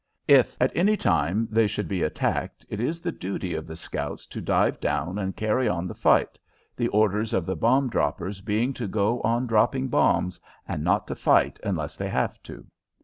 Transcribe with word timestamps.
If 0.27 0.57
at 0.59 0.71
any 0.75 0.97
time 0.97 1.47
they 1.51 1.67
should 1.67 1.87
be 1.87 2.01
attacked, 2.01 2.65
it 2.69 2.79
is 2.79 3.01
the 3.01 3.11
duty 3.11 3.53
of 3.53 3.67
the 3.67 3.75
scouts 3.75 4.25
to 4.25 4.41
dive 4.41 4.79
down 4.79 5.19
and 5.19 5.35
carry 5.35 5.67
on 5.69 5.85
the 5.87 5.93
fight, 5.93 6.39
the 6.75 6.87
orders 6.87 7.33
of 7.35 7.45
the 7.45 7.55
bomb 7.55 7.87
droppers 7.87 8.41
being 8.41 8.73
to 8.73 8.87
go 8.87 9.21
on 9.21 9.45
dropping 9.45 9.89
bombs 9.89 10.39
and 10.67 10.83
not 10.83 11.05
to 11.05 11.13
fight 11.13 11.59
unless 11.63 11.97
they 11.97 12.09
have 12.09 12.41
to. 12.41 12.65